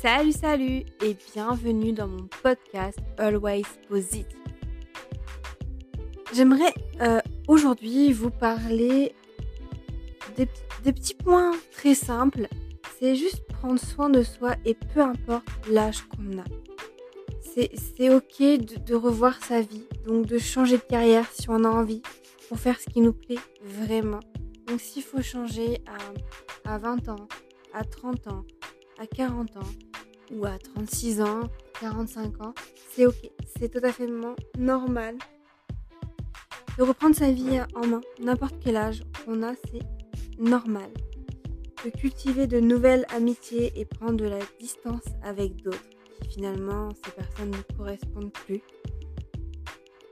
Salut, 0.00 0.30
salut 0.30 0.84
et 1.02 1.16
bienvenue 1.34 1.92
dans 1.92 2.06
mon 2.06 2.28
podcast 2.40 3.00
Always 3.18 3.64
Positive. 3.88 4.38
J'aimerais 6.32 6.72
euh, 7.00 7.18
aujourd'hui 7.48 8.12
vous 8.12 8.30
parler 8.30 9.12
des, 10.36 10.46
petits 10.84 11.14
points 11.14 11.50
très 11.72 11.96
simples. 11.96 12.46
C'est 12.96 13.16
juste 13.16 13.44
prendre 13.48 13.80
soin 13.80 14.08
de 14.08 14.22
soi 14.22 14.54
et 14.64 14.74
peu 14.74 15.00
importe 15.00 15.48
l'âge 15.68 16.02
qu'on 16.02 16.38
a. 16.38 16.44
C'est 17.42 18.14
ok 18.14 18.38
de, 18.38 18.78
de 18.78 18.94
revoir 18.94 19.44
sa 19.44 19.62
vie, 19.62 19.88
donc 20.06 20.26
de 20.26 20.38
changer 20.38 20.76
de 20.76 20.82
carrière 20.82 21.26
si 21.32 21.50
on 21.50 21.64
a 21.64 21.68
envie, 21.68 22.02
pour 22.48 22.60
faire 22.60 22.80
ce 22.80 22.88
qui 22.88 23.00
nous 23.00 23.14
plaît 23.14 23.40
vraiment. 23.64 24.20
Donc 24.68 24.80
s'il 24.80 25.02
faut 25.02 25.22
changer 25.22 25.80
à, 26.64 26.74
à 26.74 26.78
20 26.78 27.08
ans, 27.08 27.26
à 27.74 27.82
30 27.82 28.28
ans, 28.28 28.44
à 29.00 29.06
40 29.08 29.56
ans 29.56 29.87
ou 30.32 30.44
à 30.44 30.58
36 30.58 31.20
ans, 31.20 31.40
45 31.80 32.40
ans, 32.42 32.54
c'est 32.90 33.06
ok. 33.06 33.30
C'est 33.58 33.68
tout 33.68 33.84
à 33.84 33.92
fait 33.92 34.08
normal 34.58 35.16
de 36.78 36.82
reprendre 36.84 37.16
sa 37.16 37.32
vie 37.32 37.60
en 37.74 37.86
main, 37.86 38.00
n'importe 38.20 38.54
quel 38.62 38.76
âge 38.76 39.02
qu'on 39.24 39.42
a, 39.42 39.54
c'est 39.70 39.82
normal. 40.38 40.90
De 41.84 41.90
cultiver 41.90 42.46
de 42.46 42.60
nouvelles 42.60 43.04
amitiés 43.14 43.72
et 43.76 43.84
prendre 43.84 44.16
de 44.16 44.26
la 44.26 44.38
distance 44.60 45.04
avec 45.22 45.56
d'autres 45.62 45.82
finalement 46.30 46.88
ces 47.04 47.10
personnes 47.12 47.50
ne 47.50 47.76
correspondent 47.76 48.32
plus. 48.32 48.60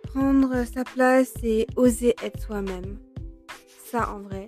Prendre 0.04 0.64
sa 0.64 0.84
place 0.84 1.34
et 1.42 1.66
oser 1.76 2.14
être 2.22 2.40
soi-même. 2.40 2.98
Ça 3.84 4.12
en 4.12 4.20
vrai. 4.20 4.46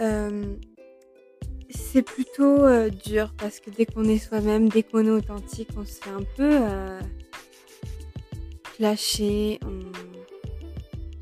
Euh, 0.00 0.54
c'est 1.92 2.02
plutôt 2.02 2.64
euh, 2.64 2.90
dur 2.90 3.32
parce 3.38 3.60
que 3.60 3.70
dès 3.70 3.86
qu'on 3.86 4.04
est 4.04 4.18
soi-même, 4.18 4.68
dès 4.68 4.82
qu'on 4.82 5.04
est 5.06 5.10
authentique, 5.10 5.68
on 5.76 5.84
se 5.84 6.00
fait 6.02 6.10
un 6.10 6.22
peu 6.36 6.50
euh. 6.62 7.00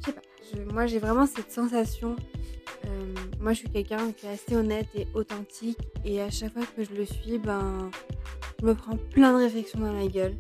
Je 0.01 0.05
sais 0.07 0.13
pas. 0.13 0.21
je- 0.55 0.73
moi, 0.73 0.87
j'ai 0.87 0.99
vraiment 0.99 1.27
cette 1.27 1.51
sensation. 1.53 2.17
euh, 2.87 3.15
moi, 3.41 3.53
je 3.53 3.59
suis 3.61 3.71
quelqu'un 3.71 4.13
qui 4.13 4.27
est 4.27 4.31
assez 4.31 4.55
honnête 4.57 4.89
et 4.95 5.07
authentique. 5.15 5.79
Et 6.05 6.21
à 6.21 6.31
chaque 6.31 6.53
fois 6.53 6.63
que 6.77 6.85
je 6.85 6.93
le 6.93 7.05
suis, 7.07 7.39
ben, 7.39 7.91
je 8.61 8.67
me 8.67 8.75
prends 8.75 8.97
plein 8.97 9.33
de 9.39 9.45
réflexions 9.45 9.81
dans 9.81 9.93
la 9.93 10.07
gueule. 10.07 10.35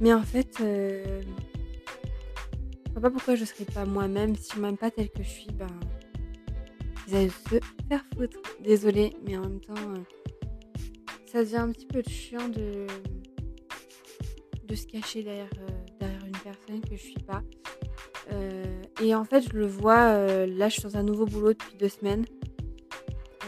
Mais 0.00 0.12
en 0.12 0.22
fait, 0.22 0.58
euh, 0.60 1.20
je 2.86 2.92
vois 2.92 3.02
pas 3.02 3.10
pourquoi 3.10 3.34
je 3.34 3.44
serais 3.44 3.64
pas 3.66 3.84
moi-même. 3.84 4.34
Si 4.36 4.52
on 4.56 4.60
m'aime 4.60 4.76
pas 4.78 4.90
telle 4.90 5.10
que 5.10 5.22
je 5.22 5.28
suis, 5.28 5.50
ben, 5.52 5.66
ils 7.06 7.14
allaient 7.16 7.28
se 7.28 7.60
faire 7.88 8.04
foutre. 8.14 8.38
Désolée, 8.60 9.12
mais 9.24 9.36
en 9.36 9.42
même 9.42 9.60
temps, 9.60 9.74
euh, 9.76 9.98
ça 11.26 11.42
devient 11.42 11.56
un 11.56 11.70
petit 11.72 11.86
peu 11.86 12.02
chiant 12.06 12.48
de, 12.48 12.86
de 14.64 14.74
se 14.74 14.86
cacher 14.86 15.22
derrière, 15.22 15.50
euh, 15.60 15.68
derrière 16.00 16.24
une 16.24 16.32
personne 16.32 16.80
que 16.80 16.96
je 16.96 17.02
suis 17.02 17.22
pas. 17.26 17.42
Euh, 18.32 18.82
et 19.02 19.14
en 19.14 19.24
fait, 19.24 19.42
je 19.42 19.56
le 19.56 19.66
vois, 19.66 20.46
là, 20.46 20.68
je 20.68 20.74
suis 20.74 20.82
dans 20.82 20.96
un 20.96 21.02
nouveau 21.02 21.26
boulot 21.26 21.52
depuis 21.52 21.76
deux 21.76 21.88
semaines. 21.88 22.24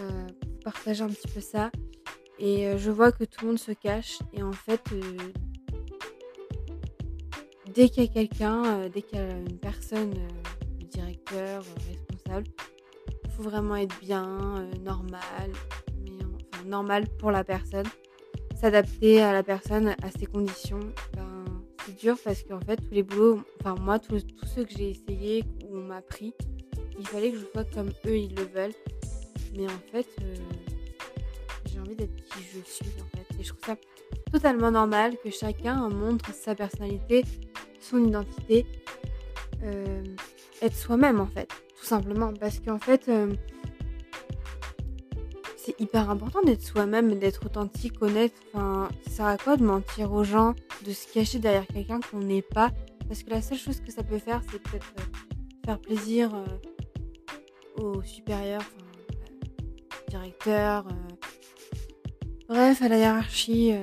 Euh, 0.01 0.27
partager 0.63 1.03
un 1.03 1.09
petit 1.09 1.29
peu 1.29 1.41
ça. 1.41 1.71
Et 2.39 2.77
je 2.77 2.91
vois 2.91 3.13
que 3.13 3.25
tout 3.25 3.43
le 3.43 3.47
monde 3.49 3.59
se 3.59 3.73
cache. 3.73 4.19
Et 4.35 4.43
en 4.43 4.53
fait, 4.53 4.83
dès 7.73 7.89
qu'il 7.89 8.05
y 8.05 8.07
a 8.07 8.13
quelqu'un, 8.13 8.89
dès 8.91 9.01
qu'il 9.01 9.19
y 9.19 9.23
a 9.23 9.31
une 9.31 9.59
personne, 9.59 10.13
directeur, 10.91 11.65
responsable, 11.89 12.47
faut 13.37 13.43
vraiment 13.43 13.77
être 13.77 13.99
bien, 14.01 14.27
euh, 14.57 14.79
normal, 14.83 15.53
mais 16.05 16.25
enfin 16.25 16.65
normal 16.65 17.07
pour 17.19 17.31
la 17.31 17.45
personne. 17.45 17.87
S'adapter 18.55 19.23
à 19.23 19.33
la 19.33 19.43
personne, 19.43 19.89
à 20.03 20.11
ses 20.19 20.25
conditions, 20.25 20.81
ben, 21.15 21.45
c'est 21.85 21.99
dur 21.99 22.17
parce 22.25 22.43
qu'en 22.43 22.61
fait, 22.61 22.77
tous 22.77 22.93
les 22.93 23.03
boulots, 23.03 23.43
enfin 23.61 23.75
moi, 23.81 23.99
tous, 23.99 24.27
tous 24.27 24.47
ceux 24.47 24.65
que 24.65 24.73
j'ai 24.73 24.91
essayé, 24.91 25.45
où 25.65 25.77
on 25.77 25.83
m'a 25.83 26.01
pris, 26.01 26.33
il 26.99 27.07
fallait 27.07 27.33
que 27.33 27.39
je 27.39 27.45
sois 27.53 27.65
comme 27.65 27.91
eux, 28.07 28.17
ils 28.17 28.35
le 28.35 28.45
veulent. 28.45 28.75
Mais 29.55 29.67
en 29.67 29.93
fait, 29.93 30.07
euh, 30.23 30.35
j'ai 31.71 31.79
envie 31.79 31.97
d'être 31.97 32.17
qui 32.17 32.39
je 32.55 32.61
suis, 32.65 32.87
en 33.03 33.17
fait. 33.17 33.39
Et 33.39 33.45
je 33.45 33.49
trouve 33.51 33.65
ça 33.67 33.77
totalement 34.33 34.71
normal 34.71 35.17
que 35.23 35.31
chacun 35.31 35.89
montre 35.91 36.33
sa 36.33 36.55
personnalité, 36.55 37.25
son 37.81 38.03
identité, 38.03 38.65
euh, 39.63 40.03
être 40.63 40.75
soi-même, 40.75 41.21
en 41.21 41.27
fait. 41.27 41.51
Tout 41.79 41.87
simplement. 41.87 42.33
Parce 42.33 42.61
qu'en 42.61 42.79
fait, 42.79 43.09
euh, 43.09 43.35
c'est 45.67 45.79
hyper 45.81 46.09
important 46.11 46.43
d'être 46.43 46.63
soi-même, 46.63 47.19
d'être 47.19 47.47
authentique, 47.47 48.01
honnête. 48.01 48.33
Enfin, 48.55 48.89
ça 49.05 49.11
sert 49.11 49.27
à 49.27 49.37
quoi 49.37 49.57
de 49.57 49.65
mentir 49.65 50.13
aux 50.13 50.23
gens, 50.23 50.55
de 50.87 50.93
se 50.93 51.13
cacher 51.13 51.41
derrière 51.41 51.67
quelqu'un 51.67 51.99
qu'on 51.99 52.21
n'est 52.21 52.43
pas? 52.43 52.71
Parce 53.09 53.25
que 53.25 53.31
la 53.31 53.43
seule 53.43 53.59
chose 53.59 53.81
que 53.81 53.91
ça 53.91 54.05
peut 54.05 54.19
faire, 54.19 54.43
c'est 54.51 54.63
peut-être 54.63 54.95
euh, 54.99 55.03
faire 55.65 55.81
plaisir 55.81 56.33
euh, 56.35 56.45
aux 57.83 58.03
supérieurs, 58.03 58.63
euh, 58.63 60.07
directeur, 60.09 60.87
bref, 62.49 62.83
à 62.83 62.89
la 62.89 62.99
hiérarchie. 62.99 63.73
je 63.73 63.83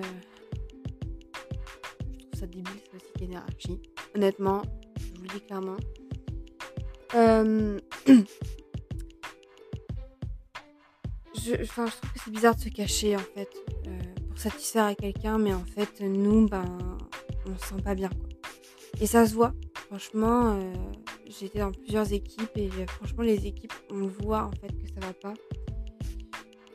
trouve 2.18 2.40
ça 2.40 2.48
débile, 2.48 2.80
ça 2.92 2.98
aussi 2.98 3.25
hiérarchie. 3.30 3.81
Honnêtement, 4.16 4.62
je 4.98 5.14
vous 5.16 5.24
le 5.24 5.28
dis 5.28 5.42
clairement. 5.42 5.78
Euh, 7.16 7.79
je, 11.35 11.63
je 11.63 11.63
trouve 11.66 11.85
que 11.85 12.19
c'est 12.24 12.31
bizarre 12.31 12.56
de 12.56 12.62
se 12.62 12.69
cacher 12.69 13.16
en 13.16 13.19
fait 13.19 13.50
euh, 13.88 14.00
pour 14.29 14.40
satisfaire 14.40 14.85
à 14.85 14.96
quelqu'un, 14.96 15.38
mais 15.38 15.53
en 15.53 15.63
fait 15.63 16.01
nous, 16.01 16.47
ben, 16.47 16.97
on 17.46 17.56
se 17.57 17.68
sent 17.68 17.81
pas 17.84 17.94
bien. 17.94 18.09
Quoi. 18.09 18.29
Et 19.00 19.06
ça 19.06 19.28
se 19.28 19.35
voit. 19.35 19.53
Franchement, 19.88 20.59
euh, 20.59 20.74
été 21.41 21.59
dans 21.59 21.72
plusieurs 21.72 22.12
équipes 22.13 22.51
et 22.56 22.69
euh, 22.69 22.88
franchement 22.88 23.24
les 23.24 23.45
équipes, 23.45 23.74
on 23.91 24.07
voit 24.07 24.44
en 24.44 24.51
fait 24.51 24.69
que 24.69 24.88
ça 24.88 25.00
va 25.01 25.13
pas, 25.13 25.34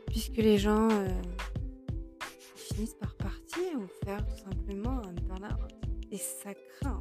puisque 0.07 0.37
les 0.37 0.59
gens 0.59 0.89
finissent 2.55 2.95
par 2.95 3.15
partir 3.17 3.63
ou 3.77 3.87
faire 4.05 4.25
tout 4.25 4.37
simplement 4.37 5.03
un 5.05 5.15
burn-out. 5.27 5.75
Et 6.11 6.19
ça 6.19 6.55
craint. 6.81 6.99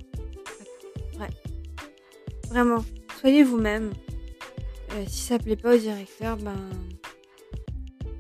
Vraiment, 2.50 2.84
soyez 3.18 3.44
vous-même. 3.44 3.92
Euh, 4.94 5.04
si 5.08 5.22
ça 5.22 5.40
plaît 5.40 5.56
pas 5.56 5.76
au 5.76 5.78
directeur, 5.78 6.38
ben 6.38 6.56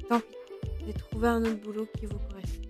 tant 0.10 0.20
pis. 0.20 0.90
Et 0.90 0.94
trouver 0.94 1.28
un 1.28 1.42
autre 1.42 1.62
boulot 1.62 1.88
qui 1.98 2.06
vous 2.06 2.20
correspond. 2.30 2.70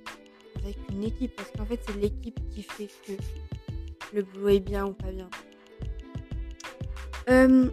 Avec 0.64 0.78
une 0.92 1.04
équipe, 1.04 1.36
parce 1.36 1.52
qu'en 1.52 1.66
fait 1.66 1.80
c'est 1.86 1.98
l'équipe 1.98 2.40
qui 2.50 2.64
fait 2.64 2.90
que 3.06 3.14
le 4.14 4.24
boulot 4.24 4.50
est 4.50 4.60
bien 4.60 4.86
ou 4.86 4.94
pas 4.94 5.12
bien. 5.12 5.30
Euh, 7.30 7.70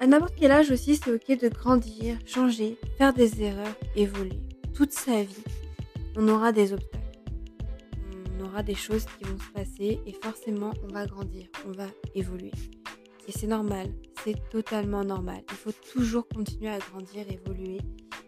à 0.00 0.06
n'importe 0.06 0.34
quel 0.36 0.50
âge 0.50 0.70
aussi, 0.70 0.96
c'est 0.96 1.12
ok 1.12 1.38
de 1.38 1.48
grandir, 1.48 2.18
changer, 2.26 2.76
faire 2.98 3.12
des 3.12 3.42
erreurs, 3.42 3.74
évoluer. 3.96 4.40
Toute 4.74 4.92
sa 4.92 5.22
vie, 5.22 5.44
on 6.16 6.28
aura 6.28 6.52
des 6.52 6.72
obstacles. 6.72 6.98
On 8.38 8.44
aura 8.44 8.62
des 8.62 8.74
choses 8.74 9.06
qui 9.18 9.24
vont 9.24 9.38
se 9.38 9.52
passer 9.52 10.00
et 10.06 10.12
forcément 10.22 10.72
on 10.82 10.92
va 10.92 11.06
grandir, 11.06 11.46
on 11.66 11.72
va 11.72 11.86
évoluer. 12.14 12.52
Et 13.28 13.32
c'est 13.32 13.46
normal, 13.46 13.92
c'est 14.24 14.48
totalement 14.50 15.04
normal. 15.04 15.42
Il 15.50 15.56
faut 15.56 15.72
toujours 15.92 16.26
continuer 16.26 16.70
à 16.70 16.78
grandir, 16.78 17.24
évoluer, 17.30 17.78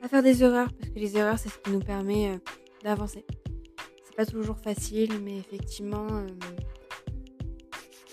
à 0.02 0.08
faire 0.08 0.22
des 0.22 0.42
erreurs 0.42 0.72
parce 0.72 0.90
que 0.90 0.98
les 0.98 1.16
erreurs 1.16 1.38
c'est 1.38 1.48
ce 1.48 1.58
qui 1.58 1.70
nous 1.70 1.80
permet 1.80 2.30
euh, 2.30 2.38
d'avancer. 2.84 3.24
C'est 4.04 4.14
pas 4.14 4.26
toujours 4.26 4.58
facile, 4.58 5.20
mais 5.20 5.38
effectivement, 5.38 6.06
euh, 6.10 6.28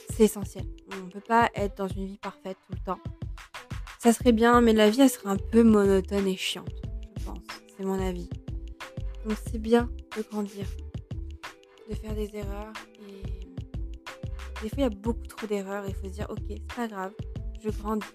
c'est 0.10 0.24
essentiel. 0.24 0.66
On 0.94 1.06
ne 1.06 1.12
peut 1.12 1.22
pas 1.22 1.52
être 1.54 1.78
dans 1.78 1.88
une 1.88 2.08
vie 2.08 2.18
parfaite 2.18 2.58
tout 2.68 2.74
le 2.74 2.84
temps. 2.84 3.00
Ça 4.00 4.14
serait 4.14 4.32
bien, 4.32 4.62
mais 4.62 4.74
la 4.74 4.90
vie 4.90 5.02
elle 5.02 5.10
serait 5.10 5.30
un 5.30 5.38
peu 5.38 5.62
monotone 5.62 6.28
et 6.28 6.36
chiante, 6.36 6.82
je 7.20 7.26
pense. 7.26 7.38
C'est 7.78 7.86
mon 7.86 8.02
avis. 8.02 8.30
Donc 9.28 9.38
c'est 9.46 9.60
bien 9.60 9.88
de 10.18 10.24
grandir, 10.24 10.66
de 11.88 11.94
faire 11.94 12.16
des 12.16 12.36
erreurs 12.36 12.74
et 13.08 13.21
des 14.62 14.70
fois 14.70 14.78
il 14.78 14.82
y 14.82 14.84
a 14.84 14.90
beaucoup 14.90 15.28
trop 15.28 15.48
d'erreurs 15.48 15.86
et 15.86 15.90
il 15.90 15.96
faut 15.96 16.08
se 16.08 16.14
dire 16.14 16.28
ok 16.30 16.40
c'est 16.48 16.76
pas 16.76 16.88
grave, 16.88 17.14
je 17.64 17.70
grandis. 17.70 18.06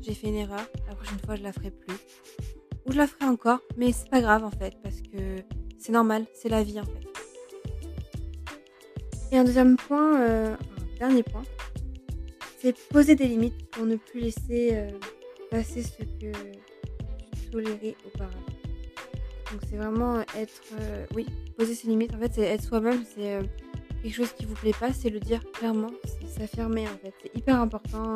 J'ai 0.00 0.14
fait 0.14 0.28
une 0.28 0.36
erreur, 0.36 0.66
la 0.88 0.94
prochaine 0.94 1.18
fois 1.24 1.36
je 1.36 1.42
la 1.42 1.52
ferai 1.52 1.70
plus. 1.70 1.96
Ou 2.86 2.92
je 2.92 2.98
la 2.98 3.06
ferai 3.06 3.24
encore, 3.24 3.60
mais 3.76 3.92
c'est 3.92 4.08
pas 4.10 4.20
grave 4.20 4.44
en 4.44 4.50
fait 4.50 4.74
parce 4.82 5.00
que 5.00 5.42
c'est 5.78 5.92
normal, 5.92 6.26
c'est 6.34 6.48
la 6.48 6.62
vie 6.62 6.80
en 6.80 6.84
fait. 6.84 7.06
Et 9.32 9.38
un 9.38 9.44
deuxième 9.44 9.76
point, 9.76 10.20
euh, 10.20 10.54
un 10.54 10.98
dernier 10.98 11.22
point, 11.22 11.42
c'est 12.60 12.76
poser 12.88 13.16
des 13.16 13.26
limites 13.26 13.70
pour 13.70 13.84
ne 13.84 13.96
plus 13.96 14.20
laisser 14.20 14.70
euh, 14.72 14.90
passer 15.50 15.82
ce 15.82 15.98
que 15.98 16.04
tu 16.18 16.32
tolérais 17.50 17.96
auparavant. 18.06 18.36
Donc 19.52 19.60
c'est 19.68 19.76
vraiment 19.76 20.20
être, 20.36 20.62
euh, 20.80 21.06
oui, 21.14 21.26
poser 21.56 21.74
ses 21.74 21.88
limites. 21.88 22.14
En 22.14 22.18
fait, 22.18 22.32
c'est 22.34 22.42
être 22.42 22.62
soi-même. 22.62 23.04
C'est 23.14 23.40
quelque 24.06 24.16
chose 24.18 24.32
qui 24.34 24.46
vous 24.46 24.54
plaît 24.54 24.72
pas, 24.78 24.92
c'est 24.92 25.10
le 25.10 25.18
dire 25.18 25.42
clairement, 25.50 25.90
c'est 26.04 26.28
s'affirmer 26.28 26.86
en 26.86 26.96
fait. 26.98 27.12
C'est 27.20 27.36
hyper 27.36 27.60
important. 27.60 28.14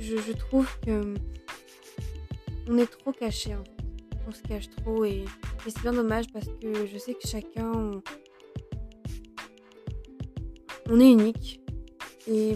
Je, 0.00 0.32
trouve 0.32 0.68
que 0.84 1.14
on 2.68 2.78
est 2.78 2.90
trop 2.90 3.12
caché 3.12 3.54
en 3.54 3.62
fait. 3.62 3.70
On 4.26 4.32
se 4.32 4.42
cache 4.42 4.68
trop 4.70 5.04
et 5.04 5.26
c'est 5.64 5.80
bien 5.82 5.92
dommage 5.92 6.24
parce 6.32 6.48
que 6.60 6.86
je 6.92 6.98
sais 6.98 7.14
que 7.14 7.28
chacun, 7.28 8.02
on, 10.90 10.98
est 10.98 11.12
unique 11.12 11.60
et 12.26 12.54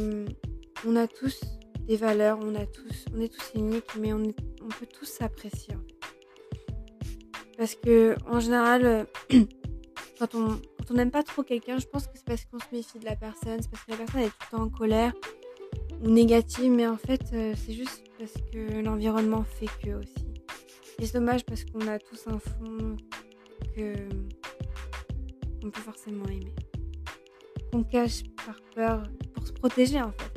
on 0.84 0.96
a 0.96 1.06
tous 1.06 1.40
des 1.86 1.96
valeurs, 1.96 2.40
on 2.42 2.56
a 2.56 2.66
tous, 2.66 3.04
on 3.14 3.20
est 3.20 3.28
tous 3.28 3.52
uniques, 3.54 3.94
mais 3.96 4.12
on, 4.12 4.22
on 4.62 4.68
peut 4.68 4.88
tous 4.92 5.06
s'apprécier. 5.06 5.74
Parce 7.56 7.76
que 7.76 8.16
en 8.26 8.40
général, 8.40 9.06
quand 10.18 10.34
on 10.34 10.60
quand 10.88 10.94
on 10.94 10.96
n'aime 10.96 11.10
pas 11.10 11.22
trop 11.22 11.42
quelqu'un, 11.42 11.78
je 11.78 11.86
pense 11.86 12.06
que 12.06 12.12
c'est 12.14 12.24
parce 12.24 12.44
qu'on 12.46 12.58
se 12.58 12.64
méfie 12.72 12.98
de 12.98 13.04
la 13.04 13.16
personne, 13.16 13.60
c'est 13.60 13.70
parce 13.70 13.84
que 13.84 13.90
la 13.90 13.96
personne 13.98 14.20
est 14.20 14.28
tout 14.28 14.46
le 14.52 14.56
temps 14.56 14.62
en 14.64 14.68
colère 14.70 15.12
ou 16.02 16.08
négative, 16.08 16.70
mais 16.70 16.86
en 16.86 16.96
fait, 16.96 17.22
euh, 17.32 17.54
c'est 17.56 17.74
juste 17.74 18.04
parce 18.18 18.32
que 18.52 18.80
l'environnement 18.80 19.44
fait 19.44 19.68
que 19.82 19.96
aussi. 19.96 20.24
C'est 20.98 21.14
dommage 21.14 21.44
parce 21.44 21.64
qu'on 21.64 21.86
a 21.88 21.98
tous 21.98 22.26
un 22.26 22.38
fond 22.38 22.96
que 23.76 23.94
on 25.62 25.70
peut 25.70 25.80
forcément 25.80 26.24
aimer. 26.26 26.54
On 27.72 27.82
cache 27.82 28.22
par 28.46 28.60
peur 28.74 29.02
pour 29.34 29.46
se 29.46 29.52
protéger 29.52 30.00
en 30.00 30.12
fait. 30.12 30.32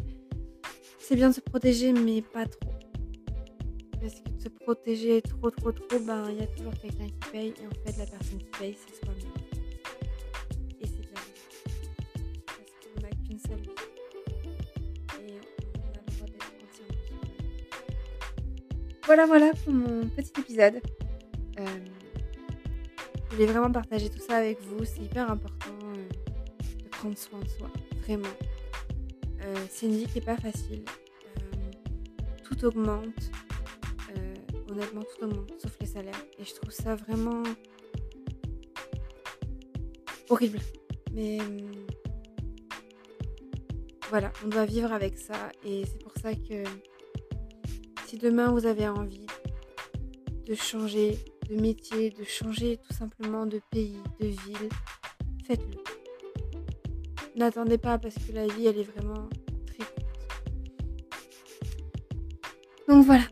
C'est 1.00 1.16
bien 1.16 1.30
de 1.30 1.36
se 1.36 1.42
protéger, 1.42 1.94
mais 1.94 2.22
pas 2.22 2.46
trop. 2.46 2.72
Parce 4.00 4.16
que 4.16 4.30
de 4.30 4.42
se 4.42 4.50
protéger 4.50 5.22
trop, 5.22 5.50
trop, 5.50 5.72
trop, 5.72 6.00
ben 6.00 6.30
il 6.30 6.40
y 6.40 6.42
a 6.42 6.48
toujours 6.48 6.74
quelqu'un 6.74 7.08
qui 7.08 7.32
paye, 7.32 7.54
et 7.62 7.68
en 7.68 7.86
fait, 7.86 7.98
la 7.98 8.06
personne 8.06 8.40
qui 8.40 8.60
paye, 8.60 8.76
c'est 8.76 8.91
Voilà, 19.14 19.26
voilà 19.26 19.52
pour 19.66 19.74
mon 19.74 20.08
petit 20.08 20.32
épisode. 20.40 20.82
Euh, 21.60 21.66
je 23.30 23.36
voulais 23.36 23.46
vraiment 23.46 23.70
partager 23.70 24.10
tout 24.10 24.20
ça 24.26 24.38
avec 24.38 24.62
vous. 24.62 24.86
C'est 24.86 25.02
hyper 25.02 25.30
important 25.30 25.76
euh, 25.84 26.08
de 26.82 26.88
prendre 26.88 27.18
soin 27.18 27.42
de 27.42 27.48
soi. 27.50 27.70
Vraiment. 28.04 28.30
Euh, 29.42 29.54
c'est 29.70 29.88
une 29.88 29.98
vie 29.98 30.06
qui 30.06 30.20
n'est 30.20 30.26
pas 30.26 30.38
facile. 30.38 30.86
Tout 32.46 32.64
augmente. 32.64 33.32
Honnêtement, 34.70 35.02
tout 35.02 35.26
augmente, 35.26 35.60
sauf 35.62 35.76
les 35.82 35.88
salaires. 35.88 36.24
Et 36.40 36.46
je 36.46 36.54
trouve 36.54 36.72
ça 36.72 36.96
vraiment 36.96 37.44
horrible. 40.30 40.60
Mais 41.12 41.40
voilà, 44.10 44.32
on 44.46 44.48
doit 44.48 44.64
vivre 44.64 44.94
avec 44.94 45.18
ça. 45.18 45.50
Et 45.66 45.84
c'est 45.86 46.02
pour 46.02 46.14
ça 46.14 46.34
que 46.34 46.64
si 48.12 48.18
demain 48.18 48.52
vous 48.52 48.66
avez 48.66 48.90
envie 48.90 49.26
de 50.46 50.54
changer 50.54 51.18
de 51.50 51.56
métier, 51.56 52.10
de 52.10 52.26
changer 52.26 52.78
tout 52.86 52.94
simplement 52.94 53.46
de 53.46 53.62
pays, 53.72 54.02
de 54.20 54.26
ville, 54.26 54.70
faites-le. 55.46 55.82
N'attendez 57.38 57.78
pas 57.78 57.98
parce 57.98 58.16
que 58.16 58.34
la 58.34 58.48
vie, 58.48 58.68
elle 58.68 58.80
est 58.80 58.92
vraiment 58.92 59.30
très 59.66 59.78
courte. 59.78 60.08
Donc 62.90 63.06
voilà, 63.06 63.24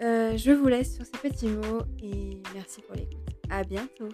Euh, 0.00 0.36
je 0.36 0.50
vous 0.50 0.66
laisse 0.66 0.96
sur 0.96 1.04
ces 1.04 1.28
petits 1.28 1.48
mots 1.48 1.82
et 2.02 2.42
merci 2.54 2.80
pour 2.82 2.96
l'écoute. 2.96 3.28
À 3.50 3.62
bientôt. 3.62 4.08